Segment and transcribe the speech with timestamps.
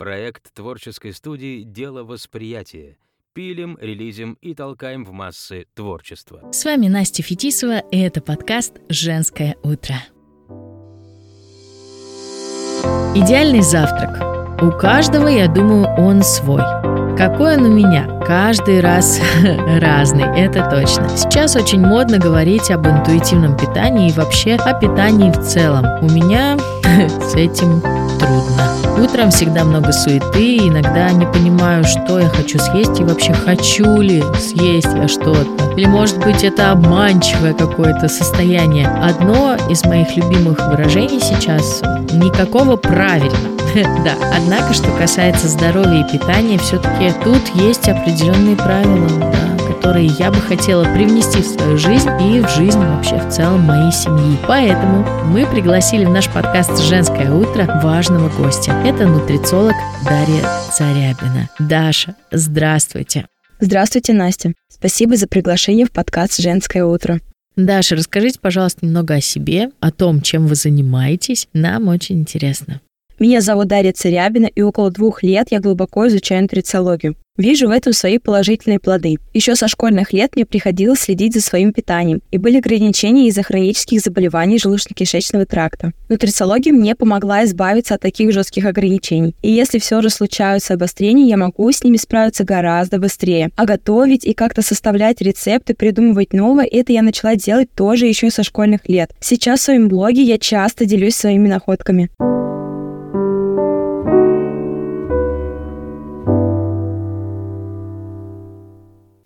[0.00, 2.96] Проект творческой студии «Дело восприятия».
[3.34, 6.40] Пилим, релизим и толкаем в массы творчество.
[6.52, 9.96] С вами Настя Фетисова, и это подкаст «Женское утро».
[13.14, 14.62] Идеальный завтрак.
[14.62, 16.62] У каждого, я думаю, он свой.
[17.20, 18.06] Какой он у меня?
[18.26, 19.20] Каждый раз
[19.78, 21.06] разный, это точно.
[21.18, 25.84] Сейчас очень модно говорить об интуитивном питании и вообще о питании в целом.
[26.00, 26.56] У меня
[27.30, 27.82] с этим
[28.18, 29.04] трудно.
[29.04, 34.24] Утром всегда много суеты, иногда не понимаю, что я хочу съесть и вообще хочу ли
[34.38, 35.74] съесть я что-то.
[35.76, 38.88] Или может быть это обманчивое какое-то состояние.
[38.88, 43.49] Одно из моих любимых выражений сейчас– никакого правильно.
[44.04, 50.30] Да, однако, что касается здоровья и питания, все-таки тут есть определенные правила, да, которые я
[50.30, 54.36] бы хотела привнести в свою жизнь и в жизнь вообще в целом моей семьи.
[54.48, 58.72] Поэтому мы пригласили в наш подкаст «Женское утро» важного гостя.
[58.84, 59.74] Это нутрициолог
[60.04, 60.44] Дарья
[60.76, 61.48] Зарябина.
[61.58, 63.26] Даша, здравствуйте.
[63.60, 64.52] Здравствуйте, Настя.
[64.68, 67.20] Спасибо за приглашение в подкаст «Женское утро».
[67.56, 71.48] Даша, расскажите, пожалуйста, немного о себе, о том, чем вы занимаетесь.
[71.52, 72.80] Нам очень интересно.
[73.20, 77.16] Меня зовут Дарья Царябина, и около двух лет я глубоко изучаю нутрициологию.
[77.36, 79.18] Вижу в этом свои положительные плоды.
[79.34, 84.00] Еще со школьных лет мне приходилось следить за своим питанием, и были ограничения из-за хронических
[84.00, 85.92] заболеваний желудочно-кишечного тракта.
[86.08, 89.34] Нутрициология мне помогла избавиться от таких жестких ограничений.
[89.42, 93.50] И если все же случаются обострения, я могу с ними справиться гораздо быстрее.
[93.54, 98.42] А готовить и как-то составлять рецепты, придумывать новое, это я начала делать тоже еще со
[98.42, 99.10] школьных лет.
[99.20, 102.08] Сейчас в своем блоге я часто делюсь своими находками.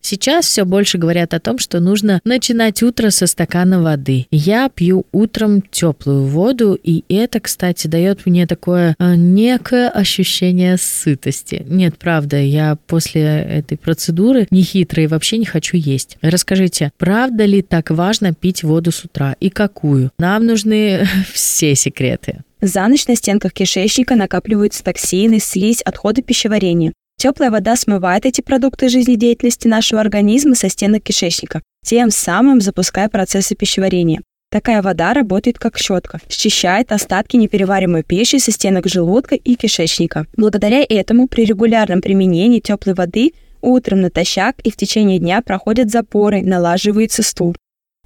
[0.05, 4.27] Сейчас все больше говорят о том, что нужно начинать утро со стакана воды.
[4.30, 11.64] Я пью утром теплую воду, и это, кстати, дает мне такое а, некое ощущение сытости.
[11.66, 16.18] Нет, правда, я после этой процедуры не хитрый, вообще не хочу есть.
[16.20, 20.11] Расскажите, правда ли так важно пить воду с утра и какую?
[20.18, 22.42] Нам нужны все секреты.
[22.61, 26.92] За ночь на стенках кишечника накапливаются токсины, слизь, отходы пищеварения.
[27.25, 33.55] Теплая вода смывает эти продукты жизнедеятельности нашего организма со стенок кишечника, тем самым запуская процессы
[33.55, 34.20] пищеварения.
[34.51, 40.27] Такая вода работает как щетка, счищает остатки непереваримой пищи со стенок желудка и кишечника.
[40.36, 43.33] Благодаря этому при регулярном применении теплой воды
[43.63, 47.57] утром натощак и в течение дня проходят запоры, налаживается стул.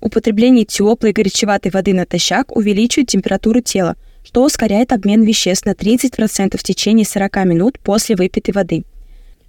[0.01, 6.63] Употребление теплой горячеватой воды натощак увеличивает температуру тела, что ускоряет обмен веществ на 30% в
[6.63, 8.85] течение 40 минут после выпитой воды.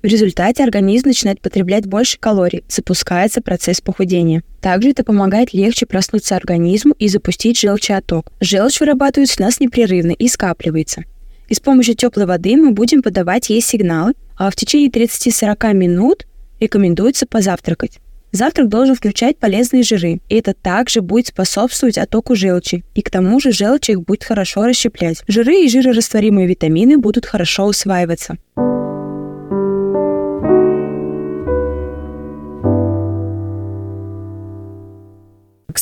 [0.02, 4.44] В результате организм начинает потреблять больше калорий, запускается процесс похудения.
[4.62, 8.32] Также это помогает легче проснуться организму и запустить желчеоток.
[8.40, 11.04] Желчь вырабатывается у нас непрерывно и скапливается.
[11.50, 16.26] И с помощью теплой воды мы будем подавать ей сигналы, а в течение 30-40 минут
[16.62, 18.00] рекомендуется позавтракать.
[18.32, 23.40] Завтрак должен включать полезные жиры, и это также будет способствовать оттоку желчи, и к тому
[23.42, 25.24] же желчь их будет хорошо расщеплять.
[25.28, 28.38] Жиры и жирорастворимые витамины будут хорошо усваиваться.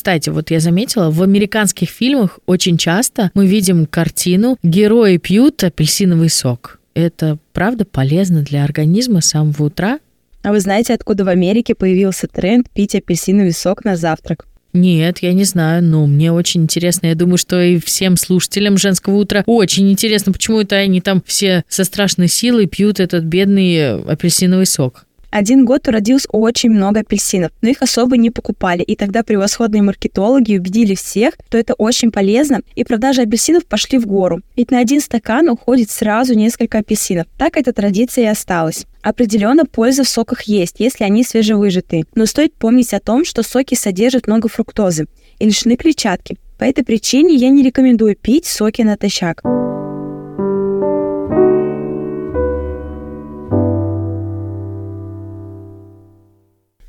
[0.08, 6.30] Кстати, вот я заметила, в американских фильмах очень часто мы видим картину «Герои пьют апельсиновый
[6.30, 6.80] сок».
[6.94, 10.00] Это правда полезно для организма с самого утра?
[10.44, 14.46] А вы знаете, откуда в Америке появился тренд пить апельсиновый сок на завтрак?
[14.72, 17.08] Нет, я не знаю, но мне очень интересно.
[17.08, 21.66] Я думаю, что и всем слушателям женского утра очень интересно, почему это они там все
[21.68, 25.07] со страшной силой пьют этот бедный апельсиновый сок.
[25.30, 30.58] Один год уродилось очень много апельсинов, но их особо не покупали, и тогда превосходные маркетологи
[30.58, 34.42] убедили всех, что это очень полезно, и продажи апельсинов пошли в гору.
[34.56, 37.28] Ведь на один стакан уходит сразу несколько апельсинов.
[37.38, 38.86] Так эта традиция и осталась.
[39.02, 43.76] Определенно польза в соках есть, если они свежевыжатые, но стоит помнить о том, что соки
[43.76, 45.08] содержат много фруктозы
[45.40, 46.38] и лишены клетчатки.
[46.58, 49.44] По этой причине я не рекомендую пить соки натощак.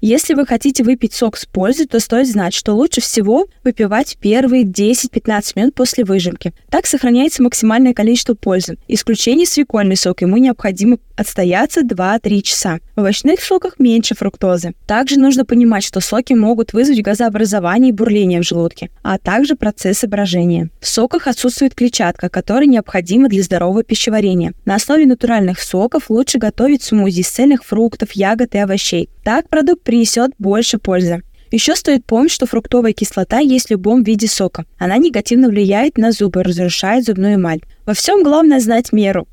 [0.00, 4.62] Если вы хотите выпить сок с пользой, то стоит знать, что лучше всего выпивать первые
[4.62, 6.52] 10-15 минут после выжимки.
[6.70, 8.78] Так сохраняется максимальное количество пользы.
[8.86, 12.78] Исключение свекольный сок, ему необходимо отстояться 2-3 часа.
[12.94, 14.74] В овощных соках меньше фруктозы.
[14.86, 20.06] Также нужно понимать, что соки могут вызвать газообразование и бурление в желудке, а также процессы
[20.06, 20.70] брожения.
[20.80, 24.52] В соках отсутствует клетчатка, которая необходима для здорового пищеварения.
[24.64, 29.08] На основе натуральных соков лучше готовить смузи из цельных фруктов, ягод и овощей.
[29.24, 31.22] Так продукт принесет больше пользы.
[31.50, 34.66] Еще стоит помнить, что фруктовая кислота есть в любом виде сока.
[34.78, 37.60] Она негативно влияет на зубы, разрушает зубную эмаль.
[37.86, 39.26] Во всем главное знать меру.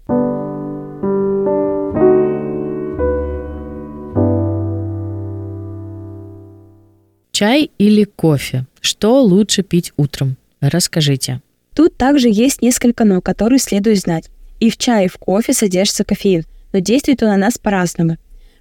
[7.38, 8.66] Чай или кофе?
[8.80, 10.38] Что лучше пить утром?
[10.62, 11.42] Расскажите.
[11.76, 14.30] Тут также есть несколько «но», которые следует знать.
[14.62, 18.16] И в чае, и в кофе содержится кофеин, но действует он на нас по-разному.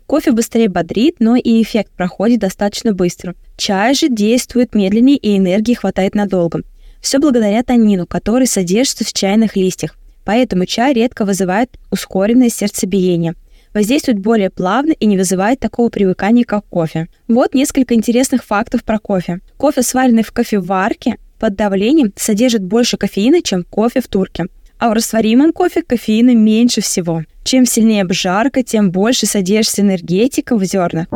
[0.06, 3.36] Кофе быстрее бодрит, но и эффект проходит достаточно быстро.
[3.56, 6.62] Чай же действует медленнее и энергии хватает надолго.
[7.00, 9.94] Все благодаря танину, который содержится в чайных листьях.
[10.24, 13.36] Поэтому чай редко вызывает ускоренное сердцебиение.
[13.74, 17.08] Воздействует более плавно и не вызывает такого привыкания, как кофе.
[17.26, 19.40] Вот несколько интересных фактов про кофе.
[19.56, 24.46] Кофе, сваренный в кофеварке, под давлением содержит больше кофеина, чем кофе в турке.
[24.78, 27.24] А в растворимом кофе кофеина меньше всего.
[27.42, 31.08] Чем сильнее обжарка, тем больше содержится энергетика в зернах.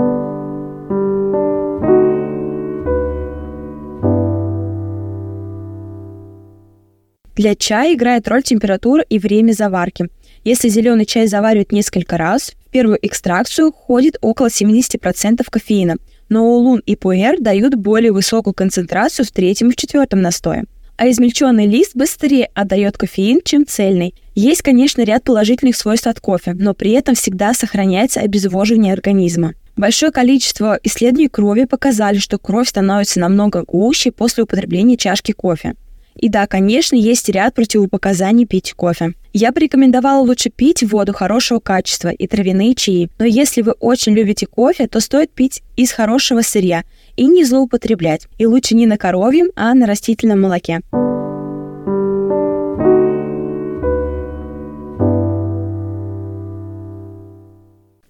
[7.36, 10.08] Для чая играет роль температура и время заварки.
[10.44, 15.96] Если зеленый чай заваривают несколько раз, в первую экстракцию входит около 70% кофеина,
[16.28, 20.64] но улун и пуэр дают более высокую концентрацию в третьем и в четвертом настое
[20.98, 24.14] а измельченный лист быстрее отдает кофеин, чем цельный.
[24.34, 29.54] Есть, конечно, ряд положительных свойств от кофе, но при этом всегда сохраняется обезвоживание организма.
[29.76, 35.74] Большое количество исследований крови показали, что кровь становится намного гуще после употребления чашки кофе.
[36.18, 39.14] И да, конечно, есть ряд противопоказаний пить кофе.
[39.32, 43.08] Я бы рекомендовала лучше пить воду хорошего качества и травяные чаи.
[43.18, 46.82] Но если вы очень любите кофе, то стоит пить из хорошего сырья
[47.16, 48.26] и не злоупотреблять.
[48.38, 50.80] И лучше не на коровьем, а на растительном молоке.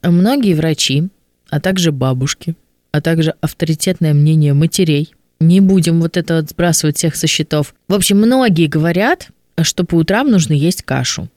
[0.03, 1.09] Многие врачи,
[1.51, 2.55] а также бабушки,
[2.91, 7.75] а также авторитетное мнение матерей не будем вот это вот сбрасывать всех со счетов.
[7.87, 9.29] В общем, многие говорят,
[9.63, 11.29] что по утрам нужно есть кашу.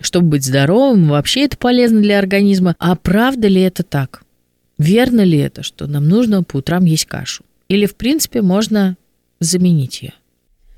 [0.00, 2.76] Чтобы быть здоровым, вообще это полезно для организма.
[2.78, 4.22] А правда ли это так?
[4.78, 7.44] Верно ли это, что нам нужно по утрам есть кашу?
[7.68, 8.96] Или, в принципе, можно
[9.40, 10.12] заменить ее?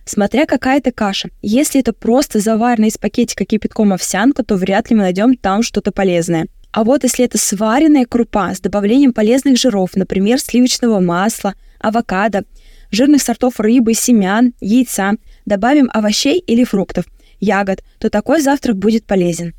[0.05, 1.29] Смотря какая это каша.
[1.43, 5.93] Если это просто заваренная из пакетика кипятком овсянка, то вряд ли мы найдем там что-то
[5.93, 6.47] полезное.
[6.71, 12.45] А вот если это сваренная крупа с добавлением полезных жиров, например, сливочного масла– авокадо,
[12.91, 15.13] жирных сортов рыбы, семян, яйца,
[15.47, 17.05] добавим овощей или фруктов,
[17.41, 19.55] ягод, то такой завтрак будет полезен.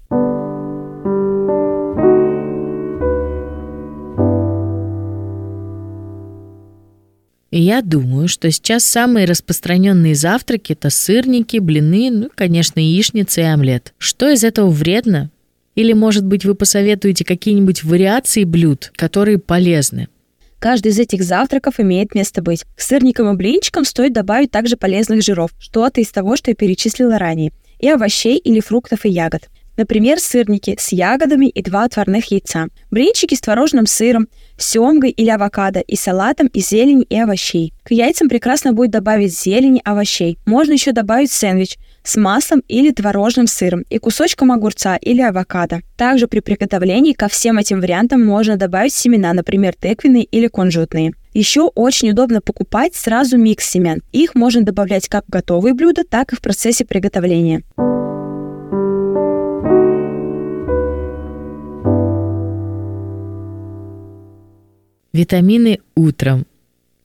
[7.60, 13.94] я думаю, что сейчас самые распространенные завтраки– это сырники, блины, ну, конечно, яичница и омлет.
[13.98, 15.30] Что из этого вредно?
[15.76, 20.08] Или, может быть, вы посоветуете какие-нибудь вариации блюд, которые полезны?
[20.60, 22.66] Каждый из этих завтраков имеет место быть.
[22.76, 27.18] К сырникам и блинчикам стоит добавить также полезных жиров, что-то из того, что я перечислила
[27.18, 29.50] ранее, и овощей или фруктов и ягод.
[29.78, 32.68] Например, сырники с ягодами и два отварных яйца.
[32.92, 34.28] Блинчики с творожным сыром,
[34.58, 37.74] семгой или авокадо и салатом из зелени и овощей.
[37.84, 40.38] К яйцам прекрасно будет добавить зелень овощей.
[40.46, 45.82] Можно еще добавить сэндвич– с маслом или творожным сыром и кусочком огурца или авокадо.
[45.98, 51.14] Также при приготовлении ко всем этим вариантам можно добавить семена, например, тыквенные или кунжутные.
[51.34, 54.02] Еще очень удобно покупать сразу микс семян.
[54.12, 57.64] Их можно добавлять как в готовые блюда, так и в процессе приготовления.
[65.14, 66.46] Витамины утром.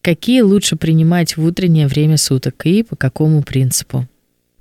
[0.00, 4.06] Какие лучше принимать в утреннее время суток и по какому принципу?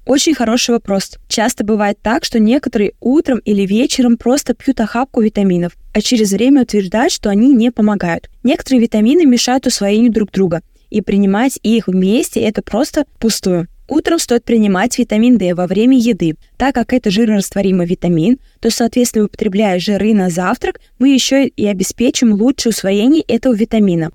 [0.05, 1.17] Очень хороший вопрос.
[1.29, 6.63] Часто бывает так, что некоторые утром или вечером просто пьют охапку витаминов, а через время
[6.63, 8.29] утверждают, что они не помогают.
[8.43, 13.67] Некоторые витамины мешают усвоению друг друга, и принимать их вместе– это просто пустую.
[13.87, 16.35] Утром стоит принимать витамин D во время еды.
[16.57, 22.33] Так как это жирорастворимый витамин, то, соответственно, употребляя жиры на завтрак, мы еще и обеспечим
[22.33, 24.09] лучшее усвоение этого витамина.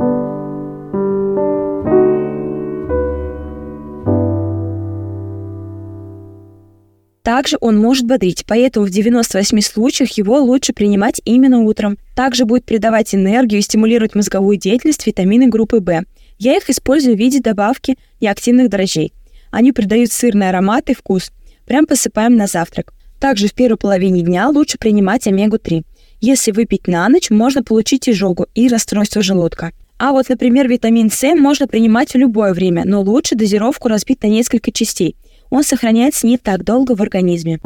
[7.28, 11.98] Также он может бодрить, поэтому в 98 случаях его лучше принимать именно утром.
[12.16, 16.04] Также будет придавать энергию и стимулировать мозговую деятельность витамины группы В.
[16.38, 19.12] Я их использую в виде добавки неактивных дрожжей.
[19.50, 21.30] Они придают сырный аромат и вкус.
[21.66, 22.94] Прям посыпаем на завтрак.
[23.20, 25.82] Также в первой половине дня лучше принимать омегу-3.
[26.22, 29.72] Если выпить на ночь, можно получить изжогу и расстройство желудка.
[29.98, 34.28] А вот, например, витамин С можно принимать в любое время, но лучше дозировку разбить на
[34.28, 35.14] несколько частей–
[35.50, 37.58] он сохраняется не так долго в организме.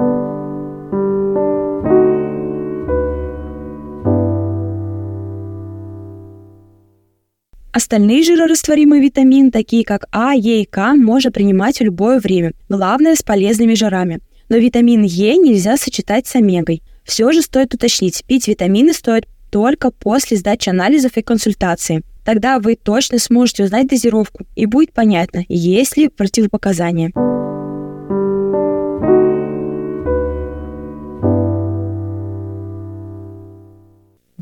[7.73, 13.17] Остальные жирорастворимые витамины, такие как А, Е и К, можно принимать в любое время, главное
[13.17, 14.21] с полезными жирами.
[14.51, 16.83] Но витамин Е нельзя сочетать с омегой.
[17.05, 22.03] Все же стоит уточнить, пить витамины стоит только после сдачи анализов и консультации.
[22.25, 27.11] Тогда вы точно сможете узнать дозировку и будет понятно, есть ли противопоказания.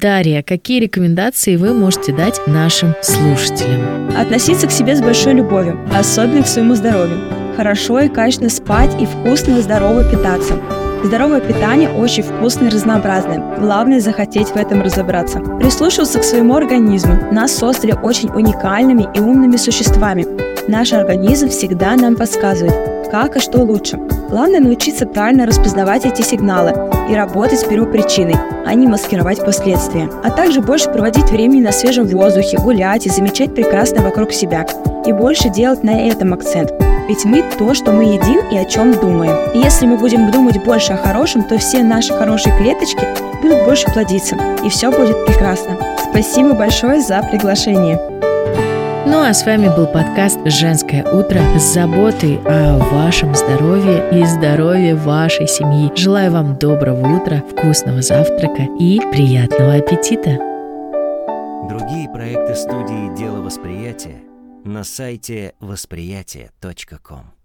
[0.00, 4.08] Дарья, какие рекомендации вы можете дать нашим слушателям?
[4.16, 7.18] Относиться к себе с большой любовью, особенно к своему здоровью.
[7.54, 10.58] Хорошо и качественно спать и вкусно и здорово питаться.
[11.04, 13.58] Здоровое питание очень вкусное и разнообразное.
[13.58, 15.40] Главное захотеть в этом разобраться.
[15.60, 17.18] Прислушиваться к своему организму.
[17.30, 20.24] Нас создали очень уникальными и умными существами.
[20.70, 23.96] Наш организм всегда нам подсказывает, как и что лучше.
[24.30, 26.72] Главное научиться правильно распознавать эти сигналы
[27.10, 30.08] и работать с первопричиной, а не маскировать последствия.
[30.22, 34.64] А также больше проводить времени на свежем воздухе, гулять и замечать прекрасное вокруг себя.
[35.04, 36.70] И больше делать на этом акцент.
[37.08, 39.50] Ведь мы то, что мы едим и о чем думаем.
[39.52, 43.04] И если мы будем думать больше о хорошем, то все наши хорошие клеточки
[43.42, 44.36] будут больше плодиться.
[44.64, 45.76] И все будет прекрасно.
[46.12, 48.09] Спасибо большое за приглашение.
[49.10, 54.94] Ну а с вами был подкаст «Женское утро» с заботой о вашем здоровье и здоровье
[54.94, 55.90] вашей семьи.
[55.96, 60.38] Желаю вам доброго утра, вкусного завтрака и приятного аппетита.
[61.68, 64.22] Другие проекты студии «Дело восприятия»
[64.64, 67.39] на сайте восприятие.ком.